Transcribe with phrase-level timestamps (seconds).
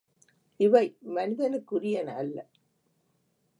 [0.59, 0.85] இவை
[1.15, 2.37] மனிதனுக்குரியன அல்ல.